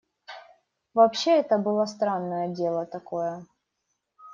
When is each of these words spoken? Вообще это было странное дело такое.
Вообще 0.95 1.37
это 1.37 1.59
было 1.59 1.85
странное 1.85 2.47
дело 2.47 2.87
такое. 2.87 3.45